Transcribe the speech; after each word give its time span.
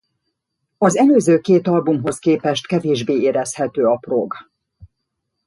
Az 0.77 0.97
előző 0.97 1.39
két 1.39 1.67
albumhoz 1.67 2.19
képest 2.19 2.67
kevésbe 2.67 3.13
érezhető 3.13 3.85
a 3.85 3.97
prog. 3.97 4.33